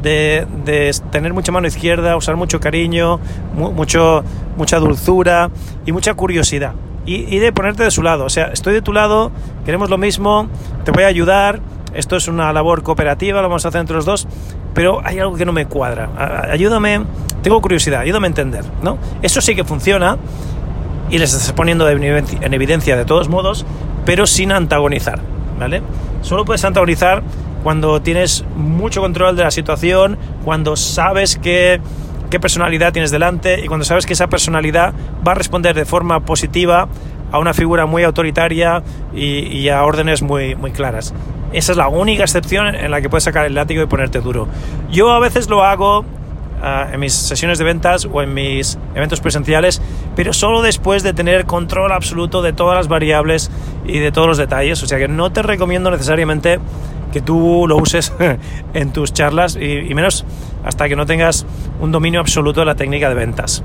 de, 0.02 0.46
de, 0.64 0.94
tener 1.10 1.32
mucha 1.32 1.50
mano 1.50 1.66
izquierda, 1.66 2.16
usar 2.16 2.36
mucho 2.36 2.60
cariño, 2.60 3.18
mucho, 3.54 4.22
mucha 4.56 4.78
dulzura 4.78 5.50
y 5.86 5.92
mucha 5.92 6.14
curiosidad. 6.14 6.74
Y, 7.06 7.34
y, 7.34 7.38
de 7.38 7.52
ponerte 7.52 7.82
de 7.84 7.90
su 7.90 8.02
lado. 8.02 8.26
O 8.26 8.28
sea, 8.28 8.48
estoy 8.48 8.74
de 8.74 8.82
tu 8.82 8.92
lado, 8.92 9.32
queremos 9.64 9.88
lo 9.88 9.96
mismo, 9.96 10.48
te 10.84 10.90
voy 10.90 11.04
a 11.04 11.06
ayudar, 11.06 11.60
esto 11.94 12.16
es 12.16 12.28
una 12.28 12.52
labor 12.52 12.82
cooperativa, 12.82 13.40
lo 13.40 13.48
vamos 13.48 13.64
a 13.64 13.68
hacer 13.68 13.80
entre 13.80 13.96
los 13.96 14.04
dos, 14.04 14.28
pero 14.78 15.00
hay 15.02 15.18
algo 15.18 15.34
que 15.34 15.44
no 15.44 15.52
me 15.52 15.66
cuadra. 15.66 16.08
Ayúdame, 16.52 17.00
tengo 17.42 17.60
curiosidad, 17.60 18.02
ayúdame 18.02 18.26
a 18.26 18.30
entender, 18.30 18.64
¿no? 18.80 18.96
Eso 19.22 19.40
sí 19.40 19.56
que 19.56 19.64
funciona 19.64 20.18
y 21.10 21.18
les 21.18 21.34
estás 21.34 21.52
poniendo 21.52 21.88
en 21.90 22.54
evidencia 22.54 22.96
de 22.96 23.04
todos 23.04 23.28
modos, 23.28 23.66
pero 24.06 24.24
sin 24.28 24.52
antagonizar, 24.52 25.18
¿vale? 25.58 25.82
Solo 26.22 26.44
puedes 26.44 26.64
antagonizar 26.64 27.24
cuando 27.64 28.00
tienes 28.02 28.44
mucho 28.54 29.00
control 29.00 29.34
de 29.34 29.42
la 29.42 29.50
situación, 29.50 30.16
cuando 30.44 30.76
sabes 30.76 31.40
qué 31.42 31.80
personalidad 32.40 32.92
tienes 32.92 33.10
delante 33.10 33.64
y 33.64 33.66
cuando 33.66 33.84
sabes 33.84 34.06
que 34.06 34.12
esa 34.12 34.28
personalidad 34.28 34.94
va 35.26 35.32
a 35.32 35.34
responder 35.34 35.74
de 35.74 35.86
forma 35.86 36.20
positiva 36.20 36.86
a 37.32 37.40
una 37.40 37.52
figura 37.52 37.86
muy 37.86 38.04
autoritaria 38.04 38.84
y, 39.12 39.68
a 39.70 39.82
órdenes 39.82 40.22
muy, 40.22 40.54
muy 40.54 40.70
claras. 40.70 41.12
Esa 41.52 41.72
es 41.72 41.78
la 41.78 41.88
única 41.88 42.22
excepción 42.22 42.74
en 42.74 42.90
la 42.90 43.00
que 43.00 43.08
puedes 43.08 43.24
sacar 43.24 43.46
el 43.46 43.54
látigo 43.54 43.82
y 43.82 43.86
ponerte 43.86 44.20
duro. 44.20 44.48
Yo 44.90 45.10
a 45.10 45.18
veces 45.18 45.48
lo 45.48 45.64
hago 45.64 46.04
ah, 46.62 46.88
en 46.92 47.00
mis 47.00 47.14
sesiones 47.14 47.58
de 47.58 47.64
ventas 47.64 48.06
o 48.10 48.22
en 48.22 48.34
mis 48.34 48.78
eventos 48.94 49.20
presenciales, 49.20 49.80
pero 50.14 50.32
solo 50.32 50.60
después 50.60 51.02
de 51.02 51.14
tener 51.14 51.46
control 51.46 51.92
absoluto 51.92 52.42
de 52.42 52.52
todas 52.52 52.76
las 52.76 52.88
variables 52.88 53.50
y 53.86 53.98
de 53.98 54.12
todos 54.12 54.28
los 54.28 54.38
detalles. 54.38 54.82
O 54.82 54.86
sea 54.86 54.98
que 54.98 55.08
no 55.08 55.32
te 55.32 55.42
recomiendo 55.42 55.90
necesariamente 55.90 56.58
que 57.12 57.22
tú 57.22 57.64
lo 57.66 57.76
uses 57.76 58.12
en 58.74 58.92
tus 58.92 59.14
charlas 59.14 59.56
y 59.56 59.94
menos 59.94 60.26
hasta 60.64 60.88
que 60.88 60.96
no 60.96 61.06
tengas 61.06 61.46
un 61.80 61.92
dominio 61.92 62.20
absoluto 62.20 62.60
de 62.60 62.66
la 62.66 62.74
técnica 62.74 63.08
de 63.08 63.14
ventas 63.14 63.62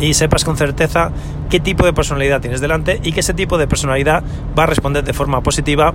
y 0.00 0.14
sepas 0.14 0.44
con 0.44 0.56
certeza 0.56 1.12
qué 1.50 1.60
tipo 1.60 1.84
de 1.84 1.92
personalidad 1.92 2.40
tienes 2.40 2.60
delante 2.60 3.00
y 3.02 3.12
que 3.12 3.20
ese 3.20 3.34
tipo 3.34 3.58
de 3.58 3.68
personalidad 3.68 4.22
va 4.58 4.64
a 4.64 4.66
responder 4.66 5.04
de 5.04 5.12
forma 5.12 5.42
positiva 5.42 5.94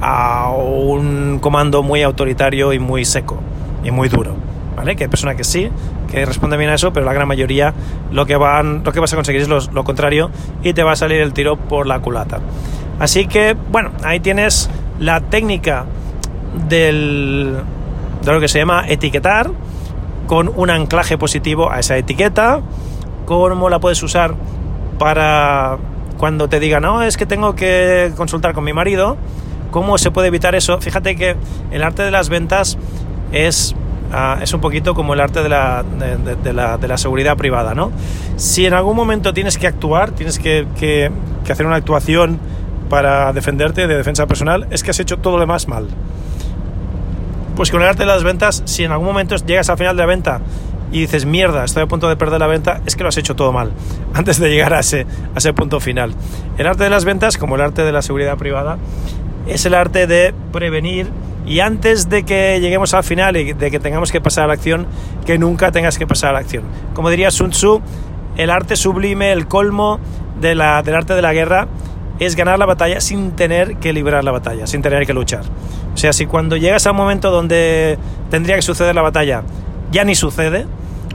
a 0.00 0.50
un 0.50 1.38
comando 1.40 1.82
muy 1.82 2.02
autoritario 2.02 2.72
y 2.72 2.78
muy 2.78 3.04
seco 3.04 3.40
y 3.84 3.90
muy 3.90 4.08
duro. 4.08 4.34
¿Vale? 4.76 4.96
Que 4.96 5.04
hay 5.04 5.10
personas 5.10 5.36
que 5.36 5.44
sí, 5.44 5.68
que 6.10 6.24
responden 6.24 6.58
bien 6.58 6.70
a 6.70 6.74
eso, 6.74 6.92
pero 6.92 7.04
la 7.04 7.12
gran 7.12 7.28
mayoría 7.28 7.74
lo 8.10 8.24
que, 8.24 8.36
van, 8.36 8.82
lo 8.84 8.92
que 8.92 9.00
vas 9.00 9.12
a 9.12 9.16
conseguir 9.16 9.42
es 9.42 9.48
lo, 9.48 9.84
contrario 9.84 10.30
y 10.62 10.72
te 10.72 10.82
va 10.82 10.92
a 10.92 10.96
salir 10.96 11.20
el 11.20 11.32
tiro 11.32 11.56
por 11.56 11.86
la 11.86 12.00
culata. 12.00 12.38
Así 12.98 13.26
que, 13.26 13.56
bueno, 13.70 13.90
ahí 14.04 14.20
tienes 14.20 14.70
la 14.98 15.20
técnica 15.20 15.86
del, 16.68 17.56
de 18.24 18.32
lo 18.32 18.40
que 18.40 18.48
se 18.48 18.58
llama 18.58 18.84
etiquetar 18.88 19.50
con 20.26 20.50
un 20.54 20.70
anclaje 20.70 21.18
positivo 21.18 21.70
a 21.70 21.80
esa 21.80 21.96
etiqueta, 21.96 22.60
cómo 23.26 23.68
la 23.68 23.80
puedes 23.80 24.02
usar 24.02 24.34
para 24.98 25.78
cuando 26.18 26.48
te 26.48 26.60
digan, 26.60 26.82
no, 26.82 27.02
es 27.02 27.16
que 27.16 27.26
tengo 27.26 27.54
que 27.54 28.12
consultar 28.16 28.52
con 28.52 28.62
mi 28.62 28.72
marido, 28.72 29.16
¿cómo 29.70 29.98
se 29.98 30.10
puede 30.10 30.28
evitar 30.28 30.54
eso? 30.54 30.80
Fíjate 30.80 31.16
que 31.16 31.36
el 31.70 31.82
arte 31.82 32.02
de 32.02 32.10
las 32.10 32.28
ventas 32.28 32.78
es, 33.32 33.74
ah, 34.12 34.38
es 34.42 34.52
un 34.52 34.60
poquito 34.60 34.94
como 34.94 35.14
el 35.14 35.20
arte 35.20 35.42
de 35.42 35.48
la, 35.48 35.82
de, 35.82 36.52
la, 36.52 36.78
de 36.78 36.88
la, 36.88 36.96
seguridad 36.98 37.36
privada, 37.36 37.74
¿no? 37.74 37.92
Si 38.36 38.66
en 38.66 38.74
algún 38.74 38.96
momento 38.96 39.32
tienes 39.32 39.58
que 39.58 39.66
actuar, 39.66 40.12
tienes 40.12 40.38
que, 40.38 40.66
que, 40.78 41.10
hacer 41.50 41.66
una 41.66 41.76
actuación 41.76 42.38
para 42.88 43.32
defenderte 43.32 43.88
de 43.88 43.96
defensa 43.96 44.26
personal, 44.26 44.68
es 44.70 44.84
que 44.84 44.90
has 44.90 45.00
hecho 45.00 45.18
todo 45.18 45.34
lo 45.34 45.40
demás 45.40 45.66
mal. 45.66 45.88
Pues 47.56 47.70
con 47.70 47.82
el 47.82 47.88
arte 47.88 48.04
de 48.04 48.06
las 48.06 48.22
ventas, 48.22 48.62
si 48.66 48.84
en 48.84 48.92
algún 48.92 49.06
momento 49.06 49.34
llegas 49.36 49.68
al 49.68 49.76
final 49.76 49.96
de 49.96 50.02
la 50.02 50.06
venta 50.06 50.40
y 50.92 51.00
dices, 51.00 51.24
mierda, 51.24 51.64
estoy 51.64 51.82
a 51.82 51.86
punto 51.86 52.08
de 52.08 52.16
perder 52.16 52.40
la 52.40 52.46
venta, 52.46 52.80
es 52.86 52.96
que 52.96 53.02
lo 53.02 53.08
has 53.08 53.16
hecho 53.16 53.36
todo 53.36 53.52
mal 53.52 53.72
antes 54.14 54.38
de 54.38 54.48
llegar 54.50 54.74
a 54.74 54.80
ese, 54.80 55.06
a 55.34 55.38
ese 55.38 55.52
punto 55.52 55.80
final. 55.80 56.14
El 56.58 56.66
arte 56.66 56.84
de 56.84 56.90
las 56.90 57.04
ventas, 57.04 57.38
como 57.38 57.56
el 57.56 57.60
arte 57.62 57.82
de 57.82 57.92
la 57.92 58.02
seguridad 58.02 58.36
privada, 58.36 58.78
es 59.46 59.66
el 59.66 59.74
arte 59.74 60.06
de 60.06 60.34
prevenir 60.52 61.08
y 61.46 61.60
antes 61.60 62.08
de 62.08 62.24
que 62.24 62.60
lleguemos 62.60 62.94
al 62.94 63.04
final 63.04 63.36
y 63.36 63.52
de 63.52 63.70
que 63.70 63.80
tengamos 63.80 64.12
que 64.12 64.20
pasar 64.20 64.44
a 64.44 64.46
la 64.48 64.52
acción, 64.52 64.86
que 65.26 65.38
nunca 65.38 65.72
tengas 65.72 65.98
que 65.98 66.06
pasar 66.06 66.30
a 66.30 66.32
la 66.34 66.38
acción. 66.40 66.64
Como 66.94 67.10
diría 67.10 67.30
Sun 67.30 67.50
Tzu, 67.50 67.80
el 68.36 68.50
arte 68.50 68.76
sublime, 68.76 69.32
el 69.32 69.48
colmo 69.48 69.98
de 70.40 70.48
del 70.48 70.60
arte 70.60 71.14
de 71.14 71.22
la 71.22 71.32
guerra 71.32 71.68
es 72.18 72.36
ganar 72.36 72.58
la 72.58 72.66
batalla 72.66 73.00
sin 73.00 73.32
tener 73.32 73.76
que 73.76 73.92
librar 73.92 74.24
la 74.24 74.30
batalla, 74.30 74.66
sin 74.66 74.82
tener 74.82 75.06
que 75.06 75.14
luchar. 75.14 75.42
O 75.94 75.96
sea, 75.96 76.12
si 76.12 76.26
cuando 76.26 76.56
llegas 76.56 76.86
a 76.86 76.92
un 76.92 76.98
momento 76.98 77.30
donde 77.30 77.98
tendría 78.30 78.56
que 78.56 78.62
suceder 78.62 78.94
la 78.94 79.02
batalla, 79.02 79.42
ya 79.90 80.04
ni 80.04 80.14
sucede, 80.14 80.66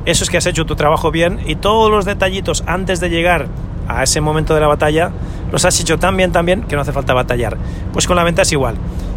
eso 0.06 0.24
es 0.24 0.30
que 0.30 0.38
has 0.38 0.46
hecho 0.46 0.66
tu 0.66 0.76
trabajo 0.76 1.12
bien 1.12 1.40
y 1.46 1.56
todos 1.56 1.92
los 1.92 2.06
detallitos 2.06 2.64
antes 2.68 3.00
de 3.00 3.10
llegar 3.10 3.48
a 3.88 4.04
ese 4.04 4.22
momento 4.22 4.54
de 4.54 4.62
la 4.62 4.68
batalla 4.68 5.12
los 5.52 5.66
has 5.66 5.80
hecho 5.80 5.98
tan 5.98 6.18
bien, 6.18 6.32
tan 6.32 6.46
que 6.46 6.76
no 6.76 6.82
hace 6.82 6.92
falta 6.92 7.14
batallar. 7.14 7.58
Pues 7.94 8.08
con 8.08 8.16
la 8.16 8.24
venta 8.24 8.42
es 8.42 8.52
igual. 8.52 8.76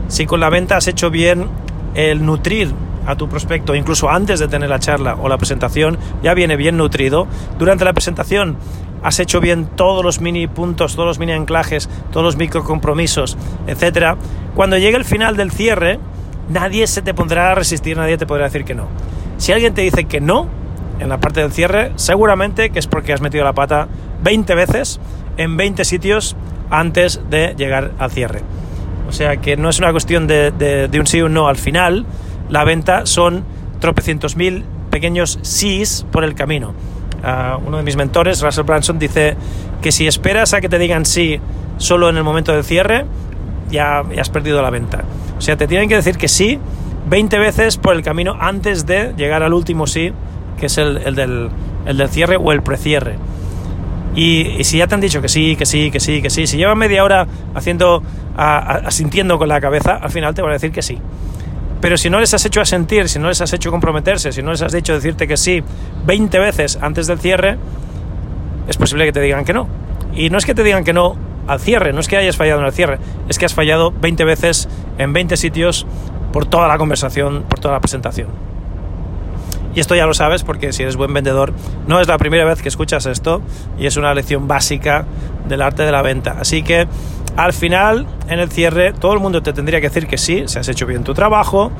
Si 0.08 0.26
con 0.26 0.40
la 0.40 0.50
venta 0.50 0.76
has 0.76 0.88
hecho 0.88 1.10
bien 1.10 1.46
el 1.94 2.24
nutrir 2.24 2.72
a 3.06 3.16
tu 3.16 3.28
prospecto, 3.28 3.74
incluso 3.74 4.10
antes 4.10 4.38
de 4.38 4.48
tener 4.48 4.68
la 4.68 4.78
charla 4.78 5.16
o 5.20 5.28
la 5.28 5.38
presentación, 5.38 5.98
ya 6.22 6.34
viene 6.34 6.56
bien 6.56 6.76
nutrido. 6.76 7.26
Durante 7.58 7.84
la 7.84 7.92
presentación 7.92 8.56
has 9.02 9.18
hecho 9.20 9.40
bien 9.40 9.66
todos 9.66 10.04
los 10.04 10.20
mini 10.20 10.46
puntos, 10.46 10.94
todos 10.94 11.06
los 11.06 11.18
mini 11.18 11.32
anclajes, 11.32 11.88
todos 12.10 12.24
los 12.24 12.36
micro 12.36 12.64
compromisos, 12.64 13.36
etcétera. 13.66 14.16
Cuando 14.54 14.76
llegue 14.76 14.96
el 14.96 15.04
final 15.04 15.36
del 15.36 15.50
cierre, 15.50 15.98
nadie 16.48 16.86
se 16.86 17.02
te 17.02 17.14
pondrá 17.14 17.52
a 17.52 17.54
resistir, 17.54 17.96
nadie 17.96 18.18
te 18.18 18.26
podrá 18.26 18.44
decir 18.44 18.64
que 18.64 18.74
no. 18.74 18.88
Si 19.38 19.52
alguien 19.52 19.74
te 19.74 19.82
dice 19.82 20.04
que 20.04 20.20
no 20.20 20.46
en 21.00 21.08
la 21.08 21.18
parte 21.18 21.40
del 21.40 21.52
cierre, 21.52 21.92
seguramente 21.96 22.70
que 22.70 22.78
es 22.78 22.86
porque 22.86 23.12
has 23.12 23.20
metido 23.20 23.44
la 23.44 23.52
pata 23.52 23.88
20 24.22 24.54
veces 24.54 25.00
en 25.36 25.56
20 25.56 25.84
sitios 25.84 26.36
antes 26.70 27.20
de 27.30 27.54
llegar 27.56 27.92
al 27.98 28.10
cierre. 28.10 28.42
O 29.08 29.12
sea 29.12 29.38
que 29.38 29.56
no 29.56 29.70
es 29.70 29.78
una 29.78 29.90
cuestión 29.90 30.26
de, 30.26 30.90
un 30.98 31.06
sí 31.06 31.20
o 31.20 31.26
un 31.26 31.34
no 31.34 31.48
al 31.48 31.56
final, 31.56 32.04
la 32.50 32.64
venta 32.64 33.06
son 33.06 33.44
tropecientos 33.80 34.36
mil 34.36 34.64
pequeños 34.90 35.38
sís 35.42 36.04
por 36.10 36.24
el 36.24 36.34
camino. 36.34 36.74
Ah, 37.22 37.58
uno 37.64 37.78
de 37.78 37.82
mis 37.82 37.96
mentores, 37.96 38.42
Russell 38.42 38.64
Branson, 38.64 38.98
dice 38.98 39.36
que 39.80 39.92
si 39.92 40.06
esperas 40.06 40.54
a 40.54 40.60
que 40.60 40.68
te 40.68 40.78
digan 40.78 41.06
sí 41.06 41.40
solo 41.78 42.08
en 42.10 42.16
el 42.16 42.24
momento 42.24 42.52
del 42.52 42.64
cierre, 42.64 43.06
ya, 43.70 44.00
has 44.00 44.28
perdido 44.30 44.60
la 44.62 44.70
venta. 44.70 45.04
O 45.36 45.40
sea, 45.40 45.56
te 45.56 45.66
tienen 45.66 45.88
que 45.88 45.96
decir 45.96 46.18
que 46.18 46.28
sí 46.28 46.58
20 47.08 47.38
veces 47.38 47.76
por 47.76 47.94
el 47.94 48.02
camino 48.02 48.36
antes 48.38 48.86
de 48.86 49.14
llegar 49.16 49.42
al 49.42 49.54
último 49.54 49.86
sí, 49.86 50.12
que 50.58 50.66
es 50.66 50.76
el, 50.78 51.14
del, 51.14 51.50
del, 51.86 52.08
cierre 52.08 52.36
o 52.36 52.52
el 52.52 52.62
precierre. 52.62 53.16
Y, 54.18 54.56
y, 54.58 54.64
si 54.64 54.78
ya 54.78 54.88
te 54.88 54.96
han 54.96 55.00
dicho 55.00 55.22
que 55.22 55.28
sí, 55.28 55.54
que 55.54 55.64
sí, 55.64 55.92
que 55.92 56.00
sí, 56.00 56.20
que 56.20 56.28
sí, 56.28 56.48
si 56.48 56.56
llevan 56.56 56.76
media 56.76 57.04
hora 57.04 57.24
haciendo, 57.54 58.02
asintiendo 58.36 59.38
con 59.38 59.48
la 59.48 59.60
cabeza, 59.60 59.94
al 59.94 60.10
final 60.10 60.34
te 60.34 60.42
van 60.42 60.50
a 60.50 60.54
decir 60.54 60.72
que 60.72 60.82
sí. 60.82 60.98
Pero 61.80 61.96
si 61.96 62.10
no 62.10 62.18
les 62.18 62.34
has 62.34 62.44
hecho 62.44 62.60
asentir, 62.60 63.08
si 63.08 63.20
no 63.20 63.28
les 63.28 63.40
has 63.40 63.52
hecho 63.52 63.70
comprometerse, 63.70 64.32
si 64.32 64.42
no 64.42 64.50
les 64.50 64.60
has 64.62 64.72
dicho 64.72 64.92
decirte 64.92 65.28
que 65.28 65.36
sí 65.36 65.62
20 66.04 66.36
veces 66.40 66.80
antes 66.82 67.06
del 67.06 67.20
cierre, 67.20 67.58
es 68.66 68.76
posible 68.76 69.04
que 69.04 69.12
te 69.12 69.20
digan 69.20 69.44
que 69.44 69.52
no. 69.52 69.68
Y 70.12 70.30
no 70.30 70.38
es 70.38 70.44
que 70.44 70.54
te 70.56 70.64
digan 70.64 70.82
que 70.82 70.92
no 70.92 71.14
al 71.46 71.60
cierre, 71.60 71.92
no 71.92 72.00
es 72.00 72.08
que 72.08 72.16
hayas 72.16 72.36
fallado 72.36 72.58
en 72.58 72.66
el 72.66 72.72
cierre, 72.72 72.98
es 73.28 73.38
que 73.38 73.46
has 73.46 73.54
fallado 73.54 73.92
20 73.92 74.24
veces 74.24 74.68
en 74.98 75.12
20 75.12 75.36
sitios 75.36 75.86
por 76.32 76.44
toda 76.44 76.66
la 76.66 76.76
conversación, 76.76 77.44
por 77.48 77.60
toda 77.60 77.74
la 77.74 77.80
presentación. 77.80 78.47
Y 79.78 79.80
esto 79.80 79.94
ya 79.94 80.06
lo 80.06 80.14
sabes 80.14 80.42
porque 80.42 80.72
si 80.72 80.82
eres 80.82 80.96
buen 80.96 81.14
vendedor, 81.14 81.52
no 81.86 82.00
es 82.00 82.08
la 82.08 82.18
primera 82.18 82.44
vez 82.44 82.60
que 82.62 82.68
escuchas 82.68 83.06
esto 83.06 83.42
y 83.78 83.86
es 83.86 83.96
una 83.96 84.12
lección 84.12 84.48
básica 84.48 85.06
del 85.48 85.62
arte 85.62 85.84
de 85.84 85.92
la 85.92 86.02
venta. 86.02 86.34
Así 86.40 86.64
que 86.64 86.88
al 87.36 87.52
final, 87.52 88.04
en 88.28 88.40
el 88.40 88.50
cierre, 88.50 88.92
todo 88.92 89.12
el 89.12 89.20
mundo 89.20 89.40
te 89.40 89.52
tendría 89.52 89.80
que 89.80 89.88
decir 89.88 90.08
que 90.08 90.18
sí, 90.18 90.42
se 90.46 90.58
has 90.58 90.66
hecho 90.66 90.84
bien 90.84 91.04
tu 91.04 91.14
trabajo 91.14 91.70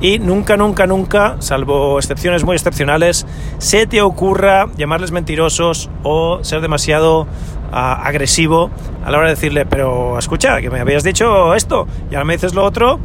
y 0.00 0.20
nunca, 0.20 0.56
nunca, 0.56 0.86
nunca, 0.86 1.38
salvo 1.40 1.98
excepciones 1.98 2.44
muy 2.44 2.54
excepcionales, 2.54 3.26
se 3.58 3.88
te 3.88 4.00
ocurra 4.00 4.68
llamarles 4.76 5.10
mentirosos 5.10 5.90
o 6.04 6.44
ser 6.44 6.60
demasiado 6.60 7.26
ah, 7.72 8.00
agresivo 8.04 8.70
a 9.04 9.10
la 9.10 9.18
hora 9.18 9.26
de 9.26 9.34
decirle, 9.34 9.66
pero 9.66 10.20
escucha, 10.20 10.60
que 10.60 10.70
me 10.70 10.78
habías 10.78 11.02
dicho 11.02 11.52
esto 11.56 11.88
y 12.12 12.14
ahora 12.14 12.26
me 12.26 12.34
dices 12.34 12.54
lo 12.54 12.64
otro, 12.64 13.00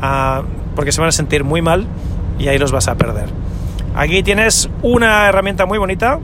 ah, 0.00 0.40
porque 0.74 0.90
se 0.90 1.02
van 1.02 1.08
a 1.08 1.12
sentir 1.12 1.44
muy 1.44 1.60
mal 1.60 1.86
y 2.38 2.48
ahí 2.48 2.56
los 2.56 2.72
vas 2.72 2.88
a 2.88 2.94
perder. 2.94 3.49
Aquí 3.94 4.22
tienes 4.22 4.68
una 4.82 5.28
herramienta 5.28 5.66
muy 5.66 5.78
bonita 5.78 6.20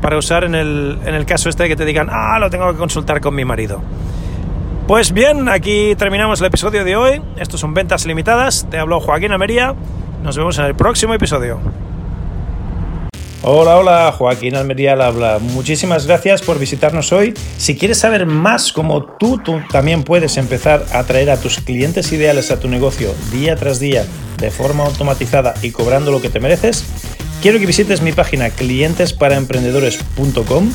para 0.00 0.16
usar 0.16 0.44
en 0.44 0.54
el, 0.54 0.98
en 1.04 1.14
el 1.14 1.26
caso 1.26 1.48
este 1.48 1.64
de 1.64 1.68
que 1.68 1.76
te 1.76 1.84
digan, 1.84 2.08
ah, 2.10 2.38
lo 2.38 2.50
tengo 2.50 2.70
que 2.72 2.78
consultar 2.78 3.20
con 3.20 3.34
mi 3.34 3.44
marido. 3.44 3.82
Pues 4.86 5.12
bien, 5.12 5.48
aquí 5.48 5.94
terminamos 5.96 6.40
el 6.40 6.46
episodio 6.46 6.84
de 6.84 6.96
hoy. 6.96 7.22
Estos 7.36 7.60
son 7.60 7.74
ventas 7.74 8.06
limitadas. 8.06 8.66
Te 8.70 8.78
habló 8.78 9.00
Joaquín 9.00 9.30
Almería. 9.30 9.74
Nos 10.22 10.36
vemos 10.36 10.58
en 10.58 10.64
el 10.64 10.74
próximo 10.74 11.14
episodio. 11.14 11.60
Hola, 13.42 13.78
hola, 13.78 14.12
Joaquín 14.12 14.56
Almería 14.56 14.94
al 14.94 15.00
habla. 15.00 15.38
Muchísimas 15.40 16.06
gracias 16.06 16.42
por 16.42 16.58
visitarnos 16.58 17.12
hoy. 17.12 17.32
Si 17.56 17.74
quieres 17.74 17.98
saber 17.98 18.26
más 18.26 18.72
cómo 18.72 19.04
tú, 19.04 19.38
tú 19.38 19.60
también 19.70 20.02
puedes 20.02 20.36
empezar 20.36 20.84
a 20.92 20.98
atraer 20.98 21.30
a 21.30 21.38
tus 21.38 21.58
clientes 21.58 22.12
ideales 22.12 22.50
a 22.50 22.60
tu 22.60 22.68
negocio 22.68 23.14
día 23.32 23.56
tras 23.56 23.80
día 23.80 24.04
de 24.40 24.50
forma 24.50 24.84
automatizada 24.84 25.54
y 25.62 25.70
cobrando 25.70 26.10
lo 26.10 26.20
que 26.20 26.28
te 26.30 26.40
mereces, 26.40 26.84
quiero 27.40 27.58
que 27.58 27.66
visites 27.66 28.02
mi 28.02 28.12
página 28.12 28.50
clientesparaemprendedores.com 28.50 30.70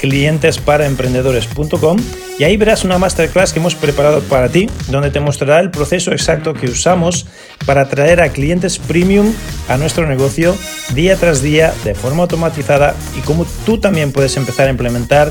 clientesparaemprendedores.com 0.00 1.98
y 2.38 2.44
ahí 2.44 2.56
verás 2.56 2.84
una 2.84 2.98
masterclass 2.98 3.52
que 3.52 3.58
hemos 3.58 3.74
preparado 3.74 4.22
para 4.22 4.48
ti, 4.48 4.70
donde 4.88 5.10
te 5.10 5.20
mostrará 5.20 5.60
el 5.60 5.70
proceso 5.70 6.12
exacto 6.12 6.54
que 6.54 6.66
usamos 6.66 7.26
para 7.66 7.82
atraer 7.82 8.22
a 8.22 8.30
clientes 8.30 8.78
premium 8.78 9.30
a 9.68 9.76
nuestro 9.76 10.06
negocio 10.06 10.56
día 10.94 11.16
tras 11.16 11.42
día 11.42 11.74
de 11.84 11.94
forma 11.94 12.22
automatizada 12.22 12.96
y 13.16 13.20
cómo 13.20 13.46
tú 13.66 13.78
también 13.78 14.10
puedes 14.10 14.38
empezar 14.38 14.68
a 14.68 14.70
implementar 14.70 15.30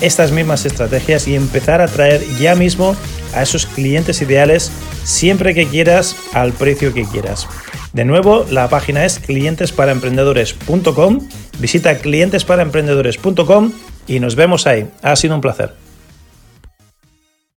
estas 0.00 0.32
mismas 0.32 0.66
estrategias 0.66 1.28
y 1.28 1.36
empezar 1.36 1.80
a 1.80 1.84
atraer 1.84 2.24
ya 2.38 2.56
mismo 2.56 2.96
a 3.34 3.42
esos 3.42 3.66
clientes 3.66 4.22
ideales 4.22 4.70
siempre 5.04 5.54
que 5.54 5.66
quieras 5.66 6.16
al 6.32 6.52
precio 6.52 6.94
que 6.94 7.04
quieras. 7.04 7.46
De 7.92 8.04
nuevo, 8.04 8.46
la 8.50 8.68
página 8.68 9.04
es 9.04 9.18
clientesparaemprendedores.com. 9.18 11.28
Visita 11.58 11.98
clientesparaemprendedores.com 11.98 13.72
y 14.06 14.20
nos 14.20 14.34
vemos 14.34 14.66
ahí. 14.66 14.88
Ha 15.02 15.16
sido 15.16 15.34
un 15.34 15.40
placer. 15.40 15.87